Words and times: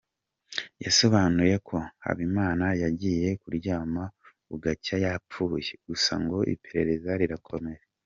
Yasobanuye 0.83 1.55
ko 1.67 1.75
Habimana 2.05 2.65
yagiye 2.83 3.29
kuryama 3.41 4.03
bugacya 4.49 4.95
yapfuye, 5.05 5.71
gusa 5.87 6.13
ngo 6.23 6.37
iperereza 6.53 7.11
rirakomeje. 7.21 7.85